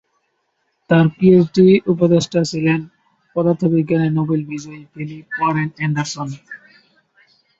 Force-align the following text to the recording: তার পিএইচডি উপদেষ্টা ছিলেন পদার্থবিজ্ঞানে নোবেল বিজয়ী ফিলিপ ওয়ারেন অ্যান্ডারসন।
তার 0.89 1.05
পিএইচডি 1.15 1.63
উপদেষ্টা 1.93 2.39
ছিলেন 2.51 2.79
পদার্থবিজ্ঞানে 3.35 4.07
নোবেল 4.17 4.41
বিজয়ী 4.49 4.81
ফিলিপ 4.91 5.25
ওয়ারেন 5.33 5.69
অ্যান্ডারসন। 5.73 6.29